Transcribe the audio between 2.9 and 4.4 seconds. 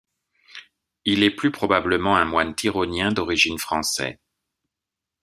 d'origine français.